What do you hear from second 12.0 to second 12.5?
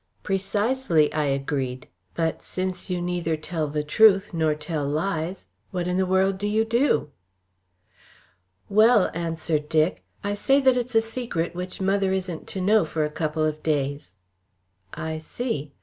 isn't